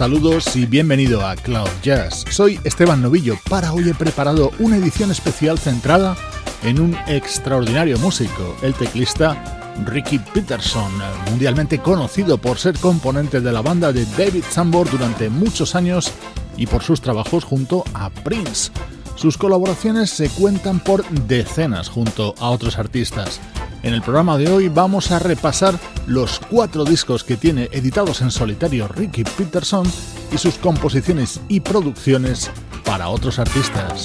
Saludos 0.00 0.56
y 0.56 0.64
bienvenido 0.64 1.26
a 1.26 1.36
Cloud 1.36 1.68
Jazz. 1.82 2.24
Soy 2.30 2.58
Esteban 2.64 3.02
Novillo. 3.02 3.38
Para 3.50 3.74
hoy 3.74 3.86
he 3.86 3.92
preparado 3.92 4.50
una 4.58 4.78
edición 4.78 5.10
especial 5.10 5.58
centrada 5.58 6.16
en 6.62 6.80
un 6.80 6.96
extraordinario 7.06 7.98
músico, 7.98 8.56
el 8.62 8.72
teclista 8.72 9.74
Ricky 9.84 10.18
Peterson, 10.18 10.90
mundialmente 11.28 11.80
conocido 11.80 12.38
por 12.38 12.56
ser 12.56 12.78
componente 12.78 13.42
de 13.42 13.52
la 13.52 13.60
banda 13.60 13.92
de 13.92 14.06
David 14.16 14.44
Sambor 14.48 14.90
durante 14.90 15.28
muchos 15.28 15.74
años 15.74 16.10
y 16.56 16.66
por 16.66 16.82
sus 16.82 17.02
trabajos 17.02 17.44
junto 17.44 17.84
a 17.92 18.08
Prince. 18.08 18.72
Sus 19.16 19.36
colaboraciones 19.36 20.08
se 20.08 20.30
cuentan 20.30 20.80
por 20.80 21.06
decenas 21.10 21.90
junto 21.90 22.34
a 22.38 22.48
otros 22.48 22.78
artistas. 22.78 23.38
En 23.82 23.94
el 23.94 24.02
programa 24.02 24.36
de 24.36 24.50
hoy 24.50 24.68
vamos 24.68 25.10
a 25.10 25.18
repasar 25.18 25.78
los 26.06 26.38
cuatro 26.38 26.84
discos 26.84 27.24
que 27.24 27.36
tiene 27.36 27.68
editados 27.72 28.20
en 28.20 28.30
solitario 28.30 28.86
Ricky 28.88 29.24
Peterson 29.24 29.90
y 30.32 30.38
sus 30.38 30.56
composiciones 30.56 31.40
y 31.48 31.60
producciones 31.60 32.50
para 32.84 33.08
otros 33.08 33.38
artistas. 33.38 34.04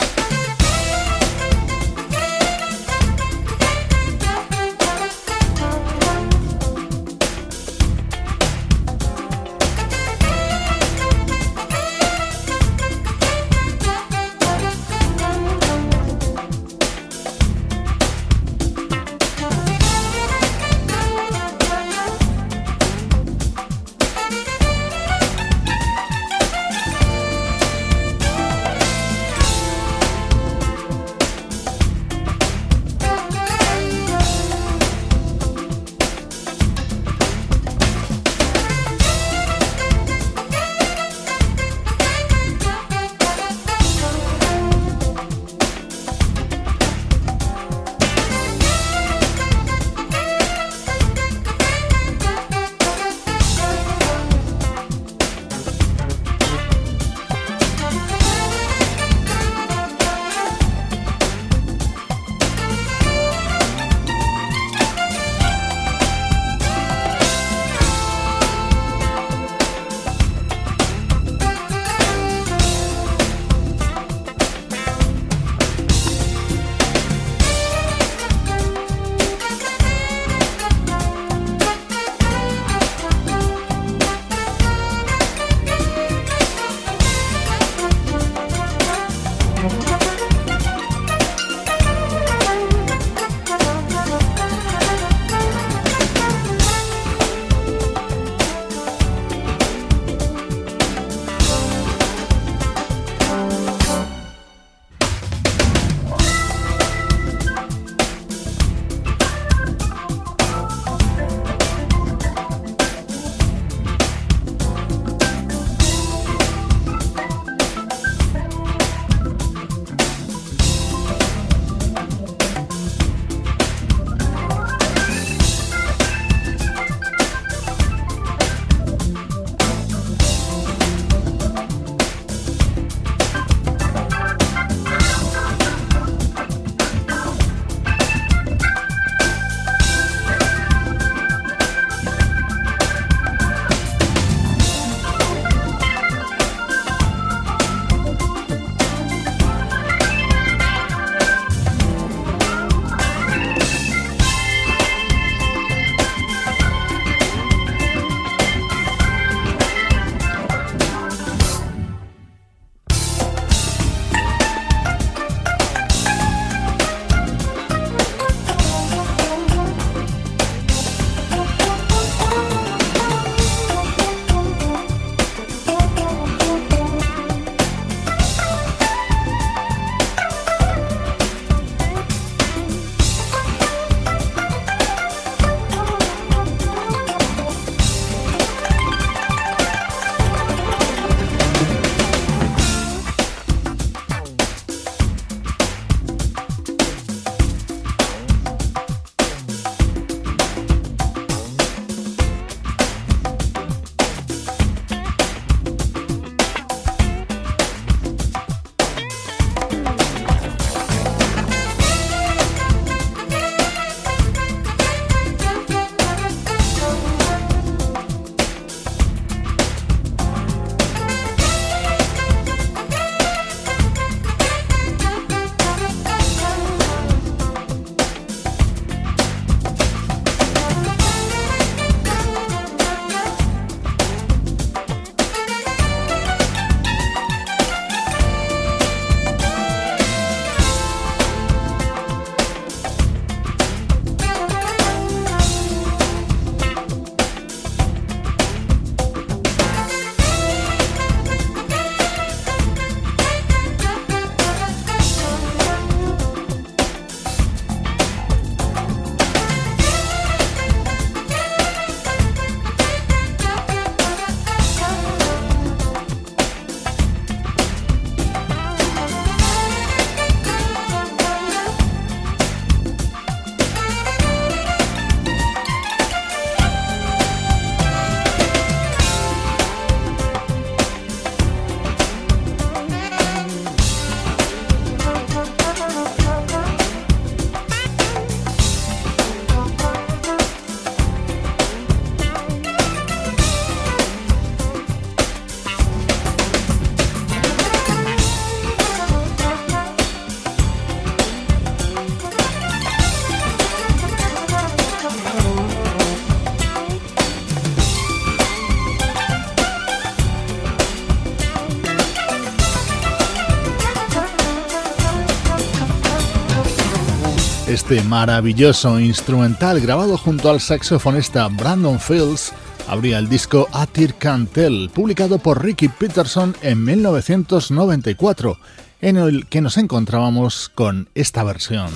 Este 317.95 318.09
maravilloso 318.09 318.99
instrumental 318.99 319.79
grabado 319.79 320.17
junto 320.17 320.49
al 320.49 320.59
saxofonista 320.59 321.47
Brandon 321.47 321.97
Fields 321.97 322.51
abría 322.89 323.19
el 323.19 323.29
disco 323.29 323.69
Atir 323.71 324.15
Cantel, 324.15 324.89
publicado 324.93 325.37
por 325.39 325.63
Ricky 325.63 325.87
Peterson 325.87 326.57
en 326.61 326.83
1994, 326.83 328.57
en 328.99 329.15
el 329.15 329.45
que 329.45 329.61
nos 329.61 329.77
encontrábamos 329.77 330.69
con 330.75 331.07
esta 331.15 331.45
versión. 331.45 331.89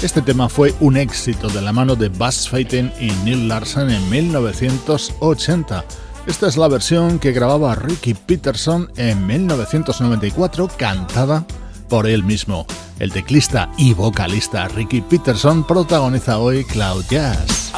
Este 0.00 0.22
tema 0.22 0.48
fue 0.48 0.72
un 0.78 0.96
éxito 0.96 1.48
de 1.48 1.60
la 1.60 1.72
mano 1.72 1.96
de 1.96 2.08
Buzz 2.08 2.48
Feiten 2.48 2.92
y 3.00 3.10
Neil 3.24 3.48
Larson 3.48 3.90
en 3.90 4.08
1980. 4.08 5.84
Esta 6.28 6.46
es 6.46 6.56
la 6.56 6.68
versión 6.68 7.18
que 7.18 7.32
grababa 7.32 7.74
Ricky 7.74 8.14
Peterson 8.14 8.88
en 8.96 9.26
1994, 9.26 10.68
cantada 10.76 11.44
por 11.88 12.06
él 12.06 12.22
mismo. 12.22 12.64
El 13.00 13.12
teclista 13.12 13.72
y 13.76 13.92
vocalista 13.92 14.68
Ricky 14.68 15.00
Peterson 15.00 15.66
protagoniza 15.66 16.38
hoy 16.38 16.64
Cloud 16.64 17.04
Jazz. 17.10 17.72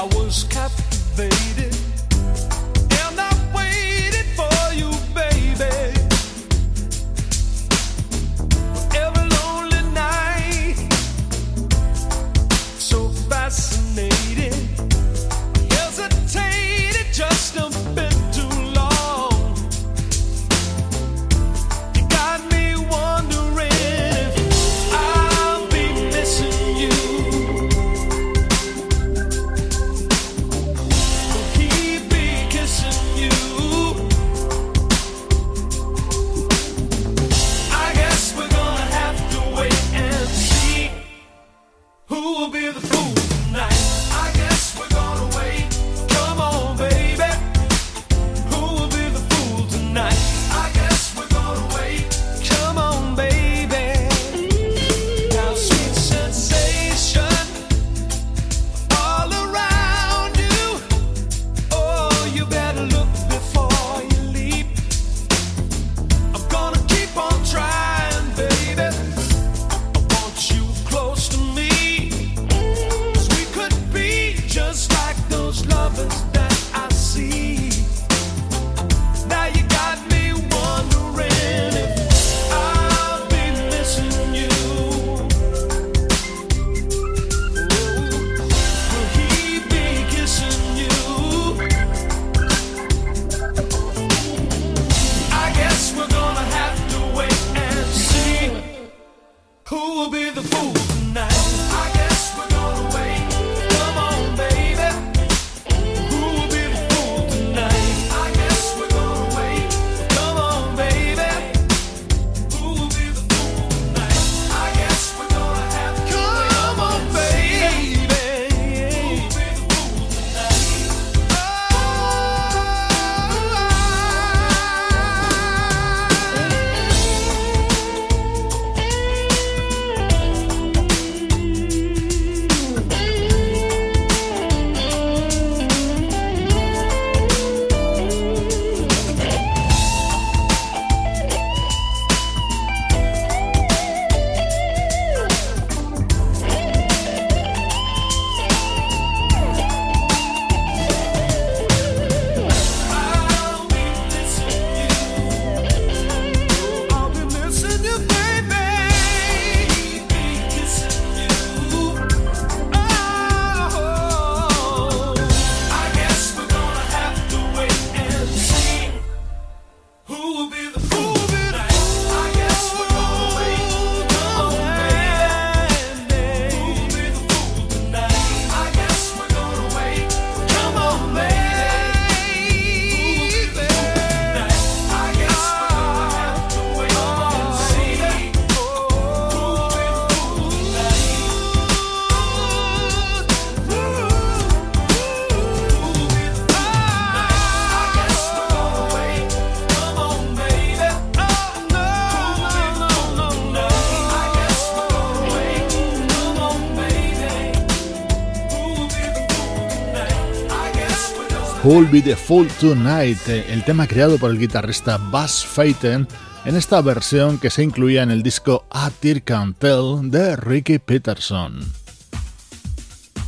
Who'll 211.70 211.88
Be 211.88 212.02
the 212.02 212.16
Fool 212.16 212.48
Tonight, 212.48 213.28
el 213.28 213.64
tema 213.64 213.86
creado 213.86 214.18
por 214.18 214.32
el 214.32 214.40
guitarrista 214.40 214.96
Buzz 214.96 215.44
Feiten 215.44 216.08
en 216.44 216.56
esta 216.56 216.80
versión 216.80 217.38
que 217.38 217.48
se 217.48 217.62
incluía 217.62 218.02
en 218.02 218.10
el 218.10 218.24
disco 218.24 218.64
A 218.70 218.90
Tear 218.90 219.22
Can 219.22 219.54
Tell 219.54 220.10
de 220.10 220.34
Ricky 220.34 220.80
Peterson. 220.80 221.60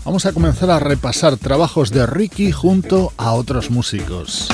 Vamos 0.05 0.27
a 0.27 0.33
comenzar 0.33 0.73
a 0.73 0.81
repasar 0.81 1.37
trabajos 1.37 1.93
de 1.93 2.05
Ricky 2.05 2.51
junto 2.51 3.13
a 3.17 3.31
otros 3.35 3.71
músicos. 3.71 4.49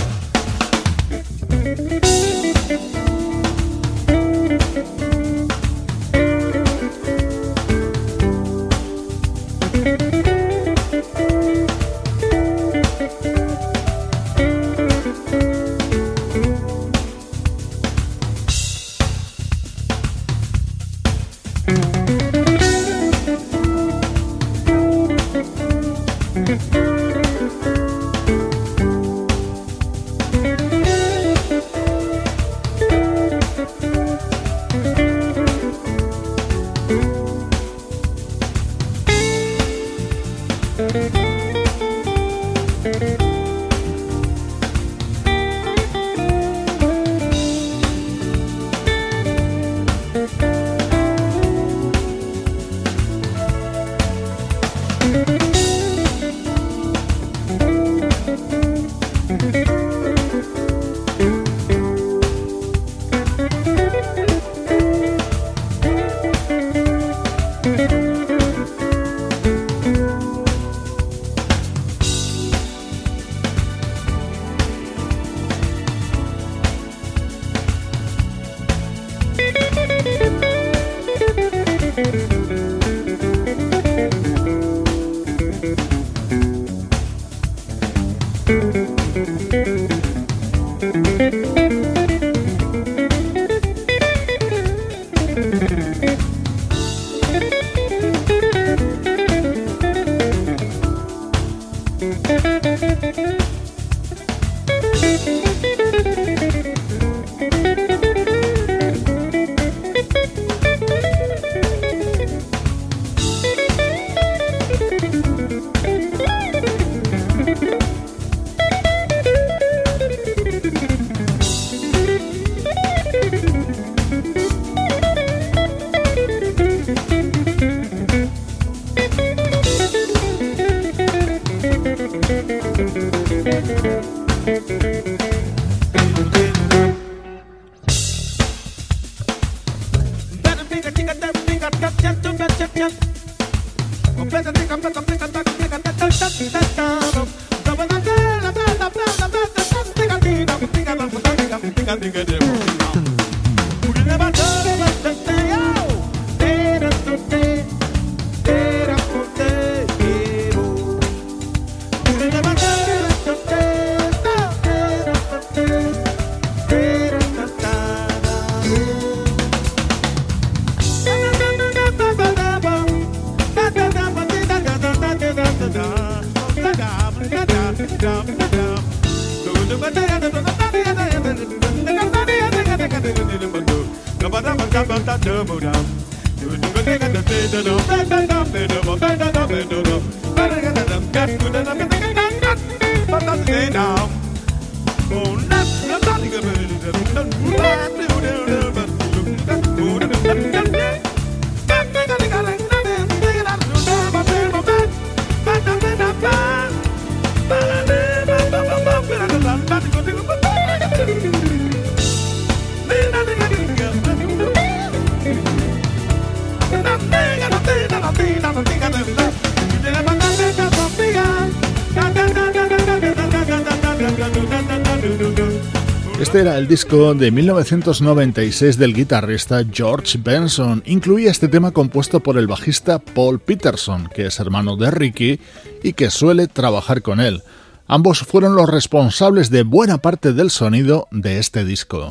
El 226.68 226.72
disco 226.72 227.14
de 227.14 227.30
1996 227.30 228.76
del 228.76 228.92
guitarrista 228.92 229.64
George 229.72 230.18
Benson. 230.22 230.82
Incluía 230.84 231.30
este 231.30 231.48
tema 231.48 231.70
compuesto 231.70 232.20
por 232.20 232.36
el 232.36 232.46
bajista 232.46 232.98
Paul 232.98 233.40
Peterson, 233.40 234.06
que 234.14 234.26
es 234.26 234.38
hermano 234.38 234.76
de 234.76 234.90
Ricky 234.90 235.40
y 235.82 235.94
que 235.94 236.10
suele 236.10 236.46
trabajar 236.46 237.00
con 237.00 237.20
él. 237.20 237.42
Ambos 237.86 238.18
fueron 238.18 238.54
los 238.54 238.68
responsables 238.68 239.48
de 239.48 239.62
buena 239.62 239.96
parte 239.96 240.34
del 240.34 240.50
sonido 240.50 241.08
de 241.10 241.38
este 241.38 241.64
disco. 241.64 242.06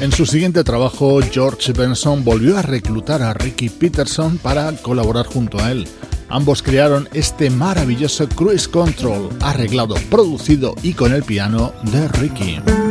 En 0.00 0.12
su 0.12 0.26
siguiente 0.26 0.64
trabajo, 0.64 1.20
George 1.30 1.72
Benson 1.72 2.22
volvió 2.24 2.58
a 2.58 2.62
reclutar 2.62 3.22
a 3.22 3.32
Ricky 3.32 3.70
Peterson 3.70 4.36
para 4.36 4.70
colaborar 4.72 5.24
junto 5.24 5.58
a 5.58 5.70
él. 5.70 5.88
Ambos 6.32 6.62
crearon 6.62 7.10
este 7.12 7.50
maravilloso 7.50 8.26
Cruise 8.26 8.66
Control, 8.66 9.28
arreglado, 9.42 9.96
producido 10.08 10.74
y 10.82 10.94
con 10.94 11.12
el 11.12 11.22
piano 11.22 11.74
de 11.82 12.08
Ricky. 12.08 12.81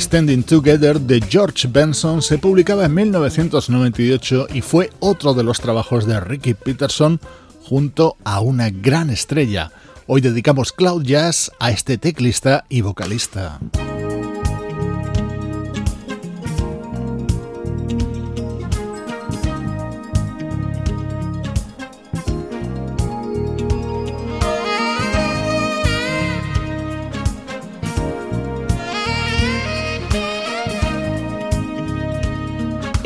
Standing 0.00 0.42
Together 0.42 1.00
de 1.00 1.20
George 1.20 1.68
Benson 1.68 2.22
se 2.22 2.38
publicaba 2.38 2.84
en 2.84 2.94
1998 2.94 4.48
y 4.52 4.60
fue 4.60 4.90
otro 5.00 5.34
de 5.34 5.42
los 5.42 5.60
trabajos 5.60 6.06
de 6.06 6.20
Ricky 6.20 6.54
Peterson 6.54 7.20
junto 7.62 8.16
a 8.24 8.40
una 8.40 8.70
gran 8.70 9.10
estrella. 9.10 9.72
Hoy 10.06 10.20
dedicamos 10.20 10.72
Cloud 10.72 11.04
Jazz 11.04 11.50
a 11.58 11.70
este 11.70 11.98
teclista 11.98 12.64
y 12.68 12.80
vocalista. 12.80 13.58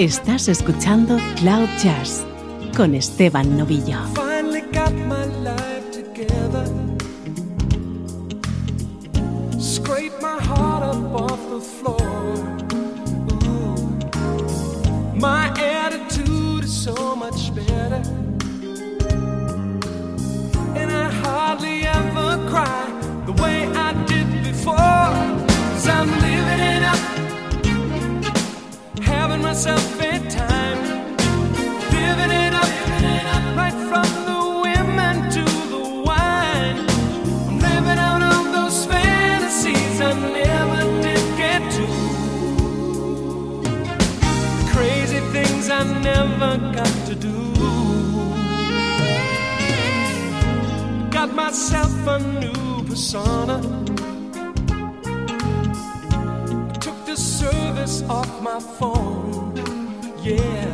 Estás 0.01 0.49
escuchando 0.49 1.19
Cloud 1.37 1.69
Jazz 1.83 2.25
con 2.75 2.95
Esteban 2.95 3.59
Novillo. 3.59 3.99
Finally 4.15 4.63
got 4.73 4.95
my 4.95 5.27
life 5.45 5.91
together. 5.93 6.65
Scrape 9.59 10.15
my 10.23 10.39
heart 10.43 10.85
up 10.85 11.13
off 11.13 11.39
the 11.51 11.61
floor. 11.61 12.01
My 15.17 15.53
attitude 15.59 16.65
is 16.65 16.73
so 16.73 17.15
much 17.15 17.55
better. 17.55 18.01
And 20.77 20.91
I 20.91 21.11
hardly 21.23 21.85
ever 21.85 22.49
cry 22.49 22.89
the 23.27 23.33
way 23.43 23.67
I 23.77 23.93
did 24.07 24.45
before. 24.45 24.77
Cause 24.77 25.87
I'm 25.87 26.09
living 26.23 26.61
it 26.61 26.85
up 26.85 27.21
having 29.31 29.43
myself 29.43 29.90
off 58.11 58.43
my 58.43 58.59
phone. 58.59 59.55
Yeah. 60.23 60.73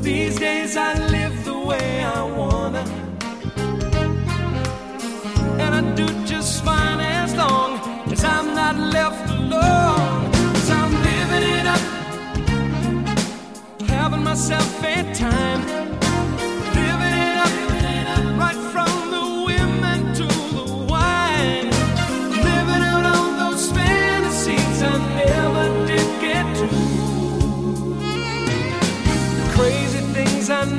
These 0.00 0.38
days 0.38 0.76
I 0.76 0.92
live 1.08 1.25
way 1.66 2.04
I 2.04 2.22
wanna. 2.22 2.84
And 5.62 5.74
I 5.74 5.82
do 5.94 6.06
just 6.24 6.64
fine 6.64 7.00
as 7.00 7.34
long 7.34 7.78
as 8.12 8.24
I'm 8.24 8.54
not 8.54 8.76
left 8.76 9.28
alone. 9.30 10.30
Cause 10.54 10.70
I'm 10.70 10.92
living 11.08 11.44
it 11.58 11.66
up. 11.74 11.82
Having 13.88 14.22
myself 14.22 14.84
a 14.84 15.14
time. 15.14 15.95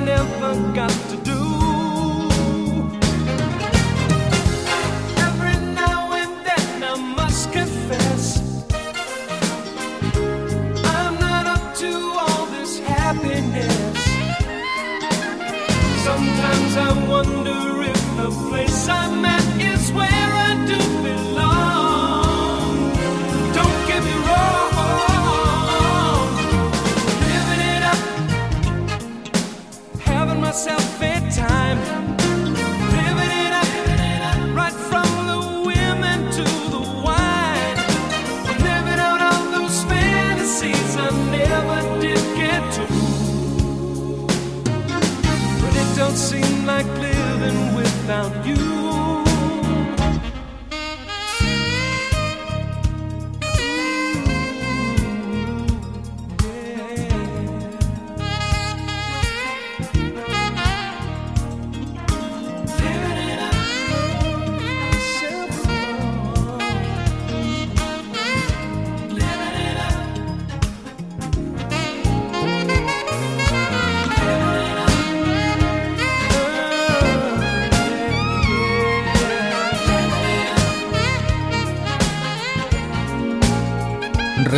Never 0.07 0.55
got 0.73 1.06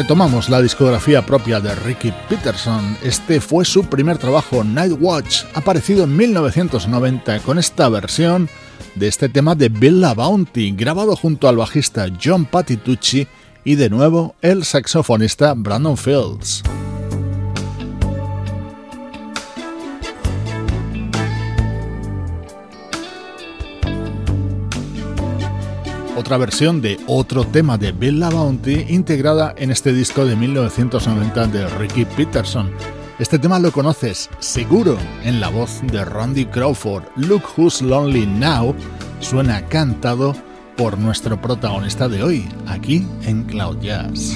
Retomamos 0.09 0.49
la 0.49 0.59
discografía 0.59 1.23
propia 1.23 1.59
de 1.59 1.75
Ricky 1.75 2.11
Peterson. 2.27 2.97
Este 3.03 3.39
fue 3.39 3.63
su 3.63 3.83
primer 3.83 4.17
trabajo, 4.17 4.63
Night 4.63 4.97
Watch, 4.99 5.43
aparecido 5.53 6.05
en 6.05 6.17
1990 6.17 7.41
con 7.41 7.59
esta 7.59 7.87
versión 7.89 8.49
de 8.95 9.07
este 9.07 9.29
tema 9.29 9.53
de 9.53 9.69
Bill 9.69 10.01
La 10.01 10.15
Bounty, 10.15 10.71
grabado 10.71 11.15
junto 11.15 11.47
al 11.47 11.57
bajista 11.57 12.07
John 12.19 12.45
Patitucci 12.45 13.27
y 13.63 13.75
de 13.75 13.91
nuevo 13.91 14.33
el 14.41 14.65
saxofonista 14.65 15.53
Brandon 15.55 15.95
Fields. 15.95 16.63
Otra 26.19 26.35
versión 26.35 26.81
de 26.81 26.99
otro 27.07 27.45
tema 27.45 27.77
de 27.77 27.93
Bill 27.93 28.19
La 28.19 28.29
Bounty 28.29 28.87
integrada 28.89 29.55
en 29.55 29.71
este 29.71 29.93
disco 29.93 30.25
de 30.25 30.35
1990 30.35 31.47
de 31.47 31.65
Ricky 31.77 32.03
Peterson. 32.03 32.69
Este 33.19 33.39
tema 33.39 33.57
lo 33.57 33.71
conoces 33.71 34.29
seguro 34.39 34.97
en 35.23 35.39
la 35.39 35.47
voz 35.47 35.79
de 35.81 36.03
Randy 36.03 36.45
Crawford. 36.47 37.05
Look 37.15 37.43
Who's 37.55 37.81
Lonely 37.81 38.27
Now 38.27 38.75
suena 39.21 39.65
cantado 39.67 40.35
por 40.75 40.97
nuestro 40.97 41.39
protagonista 41.39 42.09
de 42.09 42.21
hoy, 42.21 42.49
aquí 42.67 43.07
en 43.23 43.45
Cloud 43.45 43.79
Jazz. 43.79 44.35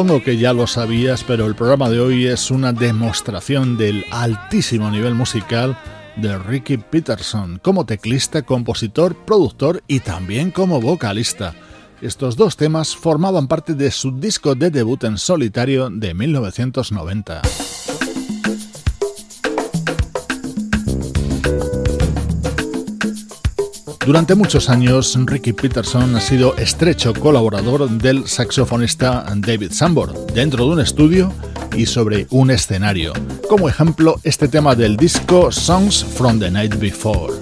Supongo 0.00 0.24
que 0.24 0.38
ya 0.38 0.54
lo 0.54 0.66
sabías, 0.66 1.24
pero 1.24 1.44
el 1.44 1.54
programa 1.54 1.90
de 1.90 2.00
hoy 2.00 2.26
es 2.26 2.50
una 2.50 2.72
demostración 2.72 3.76
del 3.76 4.06
altísimo 4.10 4.90
nivel 4.90 5.14
musical 5.14 5.76
de 6.16 6.38
Ricky 6.38 6.78
Peterson, 6.78 7.60
como 7.62 7.84
teclista, 7.84 8.40
compositor, 8.40 9.14
productor 9.14 9.82
y 9.86 10.00
también 10.00 10.52
como 10.52 10.80
vocalista. 10.80 11.54
Estos 12.00 12.36
dos 12.36 12.56
temas 12.56 12.96
formaban 12.96 13.46
parte 13.46 13.74
de 13.74 13.90
su 13.90 14.18
disco 14.18 14.54
de 14.54 14.70
debut 14.70 15.04
en 15.04 15.18
solitario 15.18 15.90
de 15.90 16.14
1990. 16.14 17.42
Durante 24.04 24.34
muchos 24.34 24.70
años, 24.70 25.16
Ricky 25.26 25.52
Peterson 25.52 26.16
ha 26.16 26.20
sido 26.20 26.56
estrecho 26.56 27.12
colaborador 27.12 27.88
del 27.90 28.26
saxofonista 28.26 29.26
David 29.36 29.72
Sambor, 29.72 30.14
dentro 30.32 30.64
de 30.64 30.72
un 30.72 30.80
estudio 30.80 31.32
y 31.76 31.84
sobre 31.84 32.26
un 32.30 32.50
escenario. 32.50 33.12
Como 33.48 33.68
ejemplo, 33.68 34.18
este 34.24 34.48
tema 34.48 34.74
del 34.74 34.96
disco 34.96 35.52
Songs 35.52 36.02
from 36.02 36.38
the 36.38 36.50
Night 36.50 36.76
Before. 36.76 37.39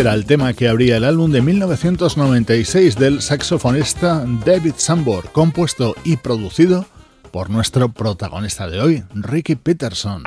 Este 0.00 0.08
era 0.08 0.16
el 0.16 0.24
tema 0.24 0.54
que 0.54 0.66
abría 0.66 0.96
el 0.96 1.04
álbum 1.04 1.30
de 1.30 1.42
1996 1.42 2.96
del 2.96 3.20
saxofonista 3.20 4.24
David 4.46 4.72
Sambor, 4.78 5.30
compuesto 5.30 5.94
y 6.04 6.16
producido 6.16 6.86
por 7.30 7.50
nuestro 7.50 7.90
protagonista 7.90 8.66
de 8.66 8.80
hoy, 8.80 9.04
Ricky 9.12 9.56
Peterson. 9.56 10.22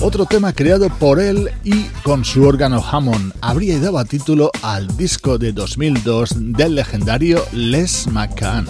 Otro 0.00 0.26
tema 0.26 0.52
creado 0.52 0.88
por 0.98 1.20
él 1.20 1.52
y 1.62 1.84
con 2.02 2.24
su 2.24 2.42
órgano 2.42 2.84
Hammond 2.84 3.34
habría 3.40 3.78
dado 3.78 4.04
título 4.04 4.50
al 4.62 4.88
disco 4.96 5.38
de 5.38 5.52
2002 5.52 6.34
del 6.56 6.74
legendario 6.74 7.44
Les 7.52 8.08
McCann. 8.08 8.66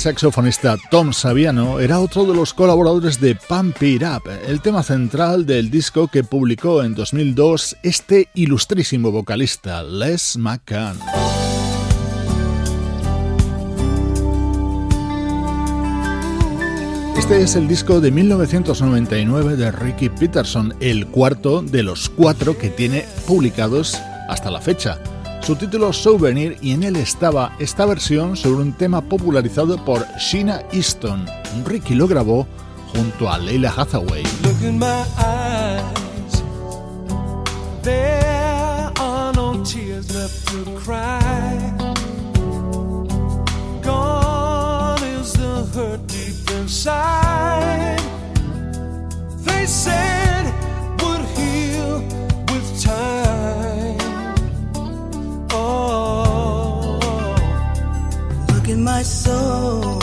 Saxofonista 0.00 0.78
Tom 0.90 1.12
Saviano 1.12 1.78
era 1.78 2.00
otro 2.00 2.24
de 2.24 2.34
los 2.34 2.54
colaboradores 2.54 3.20
de 3.20 3.34
Pump 3.34 3.82
It 3.82 4.02
Up, 4.02 4.22
el 4.48 4.62
tema 4.62 4.82
central 4.82 5.44
del 5.44 5.70
disco 5.70 6.08
que 6.08 6.24
publicó 6.24 6.82
en 6.82 6.94
2002 6.94 7.76
este 7.82 8.30
ilustrísimo 8.34 9.12
vocalista 9.12 9.82
Les 9.82 10.38
McCann. 10.38 10.98
Este 17.18 17.42
es 17.42 17.54
el 17.56 17.68
disco 17.68 18.00
de 18.00 18.10
1999 18.10 19.56
de 19.56 19.70
Ricky 19.70 20.08
Peterson, 20.08 20.74
el 20.80 21.08
cuarto 21.08 21.60
de 21.60 21.82
los 21.82 22.08
cuatro 22.08 22.56
que 22.56 22.70
tiene 22.70 23.04
publicados 23.26 24.00
hasta 24.28 24.50
la 24.50 24.62
fecha 24.62 24.98
su 25.50 25.56
título 25.56 25.92
Souvenir 25.92 26.56
y 26.60 26.70
en 26.74 26.84
él 26.84 26.94
estaba 26.94 27.56
esta 27.58 27.84
versión 27.84 28.36
sobre 28.36 28.62
un 28.62 28.72
tema 28.72 29.00
popularizado 29.00 29.84
por 29.84 30.06
Sheena 30.16 30.62
Easton. 30.70 31.26
Ricky 31.66 31.96
lo 31.96 32.06
grabó 32.06 32.46
junto 32.94 33.28
a 33.28 33.36
Leila 33.36 33.74
Hathaway. 33.76 34.22
They 49.44 49.66
said 49.66 50.44
would 51.02 51.24
heal 51.36 52.02
with 52.52 52.80
time. 52.80 53.29
my 59.00 59.04
soul. 59.04 59.99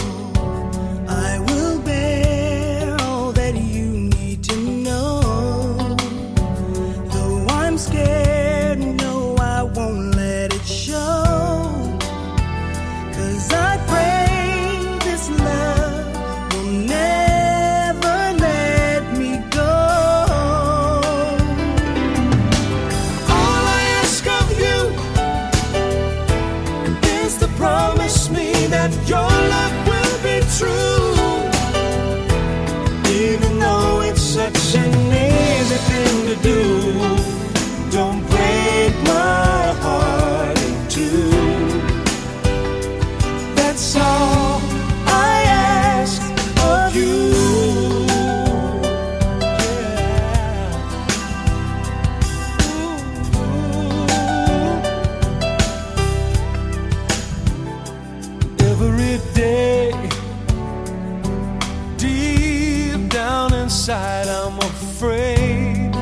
afraid 64.67 65.93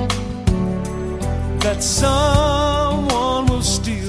that 1.61 1.81
someone 1.81 3.45
will 3.47 3.61
steal. 3.61 4.04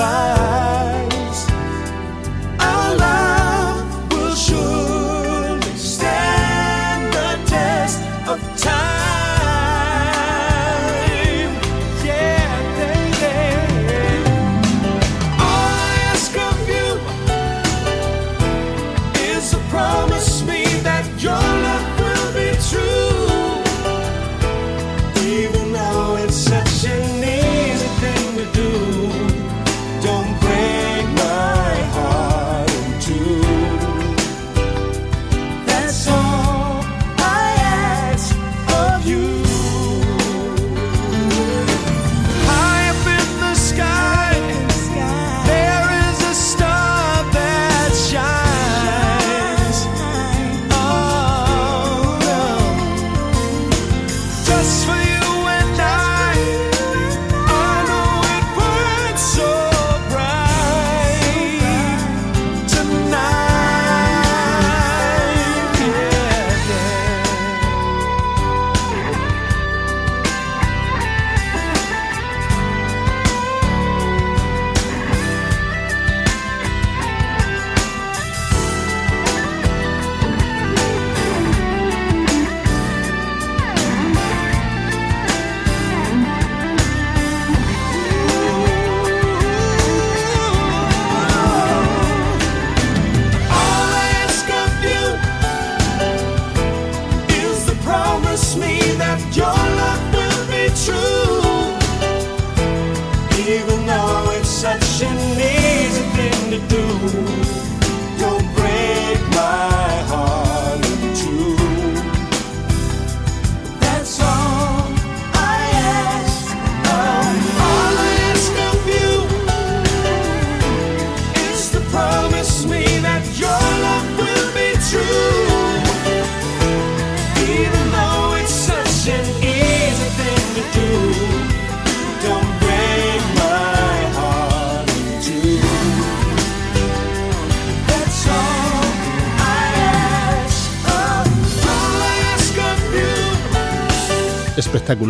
fire 0.00 0.39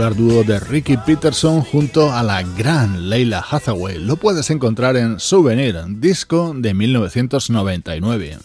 dúo 0.08 0.44
de 0.44 0.58
Ricky 0.58 0.96
Peterson 0.96 1.60
junto 1.60 2.10
a 2.10 2.22
la 2.22 2.42
gran 2.42 3.10
Leila 3.10 3.44
Hathaway. 3.48 3.98
Lo 3.98 4.16
puedes 4.16 4.48
encontrar 4.48 4.96
en 4.96 5.20
Souvenir, 5.20 5.76
disco 5.88 6.54
de 6.56 6.72
1999. 6.72 8.38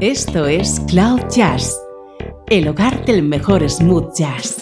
Esto 0.00 0.46
es 0.46 0.80
Cloud 0.88 1.20
Jazz, 1.30 1.78
el 2.48 2.66
hogar 2.66 3.04
del 3.04 3.22
mejor 3.22 3.68
smooth 3.70 4.12
jazz. 4.16 4.61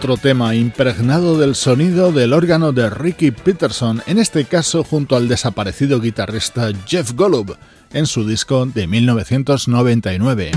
Otro 0.00 0.16
tema 0.16 0.54
impregnado 0.54 1.36
del 1.36 1.54
sonido 1.54 2.10
del 2.10 2.32
órgano 2.32 2.72
de 2.72 2.88
Ricky 2.88 3.32
Peterson, 3.32 4.02
en 4.06 4.16
este 4.16 4.46
caso 4.46 4.82
junto 4.82 5.14
al 5.14 5.28
desaparecido 5.28 6.00
guitarrista 6.00 6.70
Jeff 6.86 7.12
Golub, 7.12 7.54
en 7.92 8.06
su 8.06 8.26
disco 8.26 8.64
de 8.64 8.86
1999. 8.86 10.52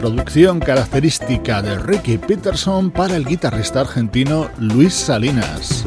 Producción 0.00 0.58
característica 0.58 1.62
de 1.62 1.78
Ricky 1.78 2.18
Peterson 2.18 2.90
para 2.90 3.14
el 3.14 3.24
guitarrista 3.24 3.82
argentino 3.82 4.50
Luis 4.58 4.94
Salinas. 4.94 5.86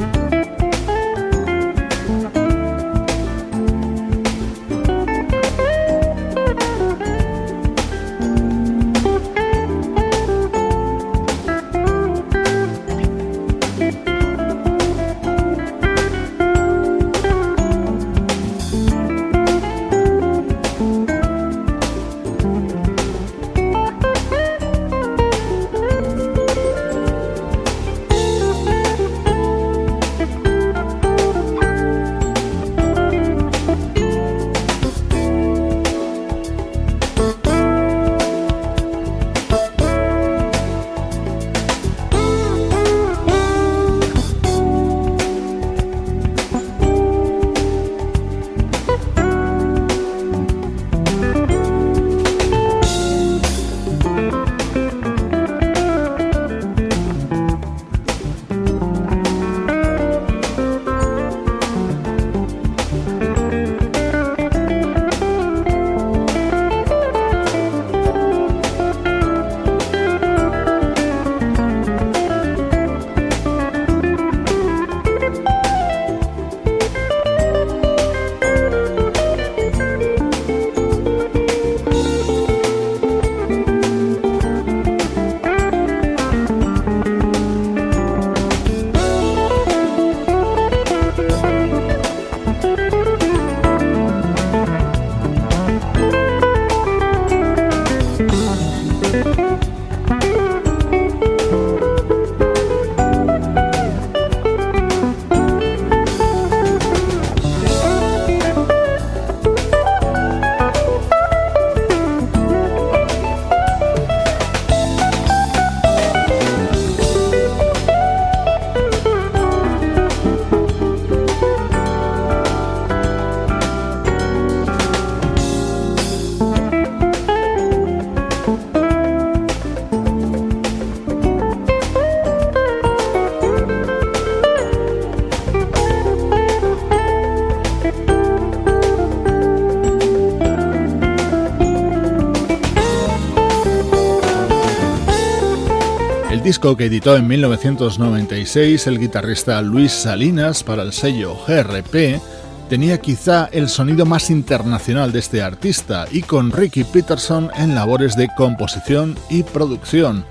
Que 146.61 146.85
editó 146.85 147.17
en 147.17 147.27
1996 147.27 148.85
el 148.85 148.99
guitarrista 148.99 149.59
Luis 149.63 149.91
Salinas 149.91 150.63
para 150.63 150.83
el 150.83 150.93
sello 150.93 151.35
GRP 151.47 152.21
tenía 152.69 152.99
quizá 152.99 153.49
el 153.51 153.67
sonido 153.67 154.05
más 154.05 154.29
internacional 154.29 155.11
de 155.11 155.19
este 155.19 155.41
artista 155.41 156.05
y 156.11 156.21
con 156.21 156.51
Ricky 156.51 156.83
Peterson 156.83 157.49
en 157.57 157.73
labores 157.73 158.15
de 158.15 158.29
composición 158.37 159.17
y 159.27 159.41
producción. 159.41 160.23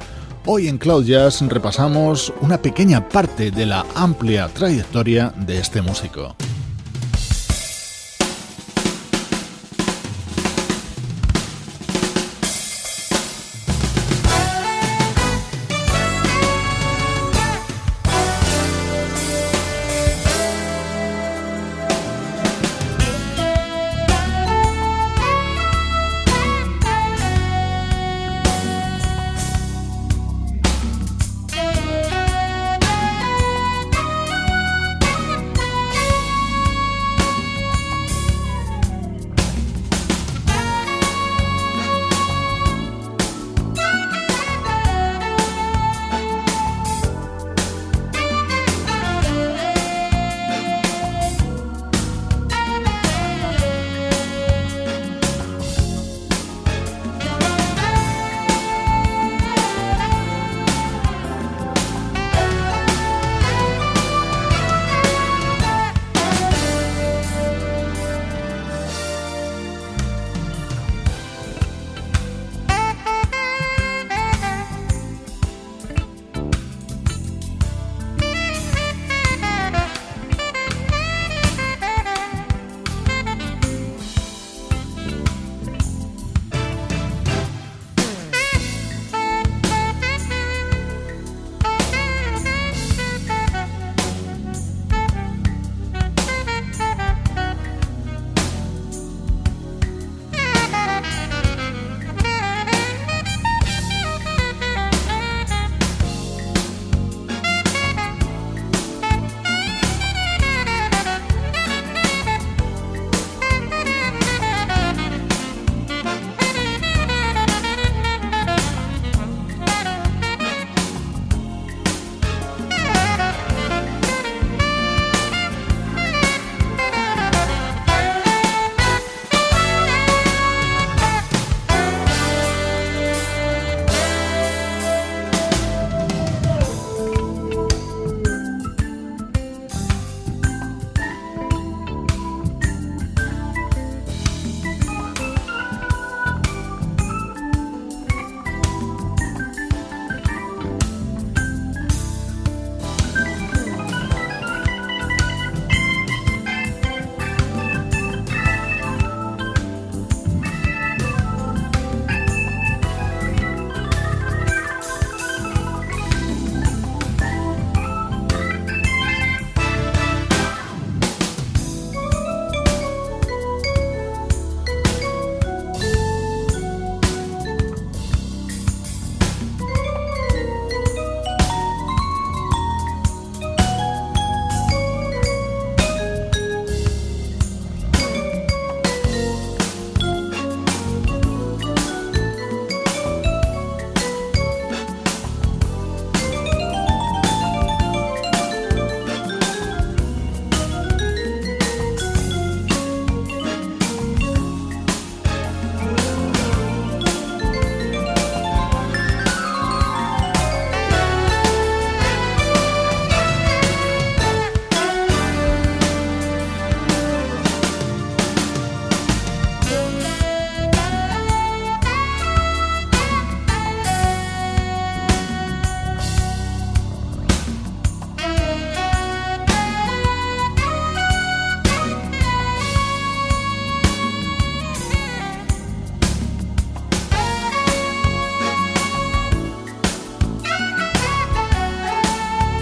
Hoy 0.46 0.68
en 0.68 0.78
Cloud 0.78 1.04
Jazz 1.04 1.42
repasamos 1.42 2.32
una 2.40 2.58
pequeña 2.58 3.08
parte 3.08 3.50
de 3.50 3.66
la 3.66 3.84
amplia 3.96 4.46
trayectoria 4.48 5.34
de 5.36 5.58
este 5.58 5.82
músico. 5.82 6.36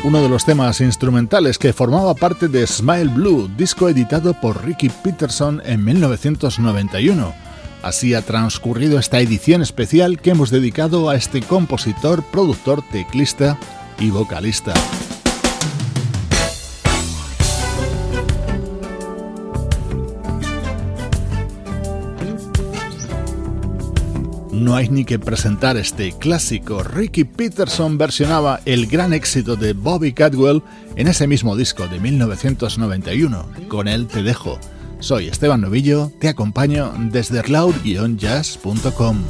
Uno 0.09 0.23
de 0.23 0.31
los 0.31 0.47
temas 0.47 0.81
instrumentales 0.81 1.59
que 1.59 1.75
formaba 1.75 2.15
parte 2.15 2.49
de 2.49 2.67
Smile 2.67 3.09
Blue, 3.09 3.51
disco 3.59 3.91
editado 3.91 4.33
por 4.33 4.65
Ricky 4.65 4.89
Peterson 4.89 5.61
en 5.67 5.85
1991. 5.85 7.35
Así 7.83 8.15
ha 8.15 8.23
transcurrido 8.23 8.99
esta 8.99 9.21
edición 9.21 9.61
especial 9.61 10.19
que 10.19 10.31
hemos 10.31 10.49
dedicado 10.49 11.11
a 11.11 11.15
este 11.15 11.43
compositor, 11.43 12.23
productor, 12.23 12.83
teclista 12.91 13.59
y 13.99 14.09
vocalista. 14.09 14.73
No 24.59 24.75
hay 24.75 24.89
ni 24.89 25.05
que 25.05 25.21
presentar 25.21 25.77
este 25.77 26.13
clásico. 26.13 26.83
Ricky 26.83 27.23
Peterson 27.23 27.97
versionaba 27.97 28.61
el 28.65 28.89
gran 28.89 29.13
éxito 29.13 29.55
de 29.55 29.73
Bobby 29.73 30.13
Cadwell 30.13 30.65
en 30.97 31.07
ese 31.07 31.29
mismo 31.29 31.55
disco 31.55 31.87
de 31.87 32.01
1991. 32.01 33.47
Con 33.69 33.87
él 33.87 34.09
te 34.09 34.25
dejo. 34.25 34.59
Soy 34.99 35.29
Esteban 35.29 35.61
Novillo, 35.61 36.11
te 36.19 36.29
acompaño 36.29 36.93
desde 37.13 37.41
cloud-jazz.com. 37.43 39.23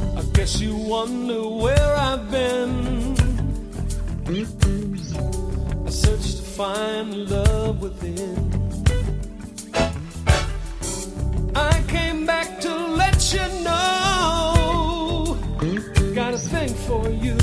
I 11.55 11.83
came 11.87 12.25
back 12.25 12.59
to 12.61 12.69
let 12.97 13.33
you 13.33 13.47
know. 13.63 14.58
Got 16.39 16.45
a 16.45 16.49
thing 16.49 16.73
for 16.87 17.09
you, 17.09 17.37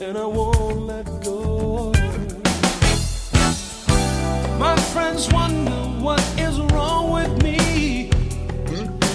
and 0.00 0.16
I 0.16 0.24
won't 0.24 0.80
let 0.86 1.06
go. 1.22 1.92
My 4.58 4.76
friends 4.92 5.32
wonder 5.32 5.82
what 6.02 6.20
is 6.38 6.58
wrong 6.72 7.10
with 7.12 7.42
me. 7.42 8.10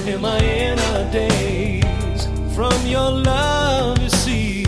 Am 0.08 0.24
I 0.26 0.38
in 0.40 0.80
a 0.80 1.12
daze 1.12 2.28
from 2.56 2.86
your 2.86 3.12
love? 3.12 4.02
You 4.02 4.10
see, 4.10 4.66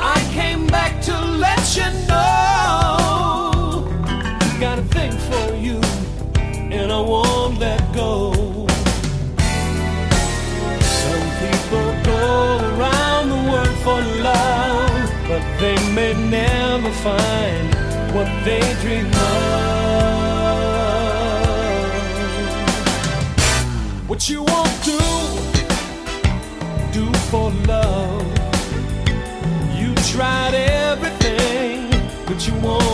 I 0.00 0.30
came 0.32 0.66
back 0.66 1.00
to 1.02 1.12
let 1.12 1.76
you 1.76 2.06
know. 2.08 2.33
May 16.14 16.30
never 16.30 16.90
find 16.90 17.74
what 18.14 18.28
they 18.44 18.60
dream 18.82 19.06
of. 19.06 19.14
What 24.08 24.28
you 24.28 24.42
won't 24.42 24.84
do, 24.84 24.98
do 26.92 27.12
for 27.30 27.50
love. 27.66 28.26
You 29.78 29.94
tried 30.12 30.54
everything, 30.54 31.90
but 32.26 32.46
you 32.46 32.54
won't 32.60 32.93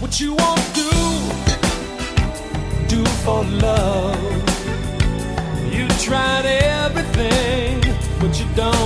What 0.00 0.18
you 0.18 0.34
won't 0.34 0.66
do, 0.74 0.90
do 2.88 3.04
for 3.22 3.44
love. 3.44 4.16
You 5.74 5.86
tried 6.06 6.46
everything, 6.46 7.82
but 8.18 8.40
you 8.40 8.46
don't 8.54 8.85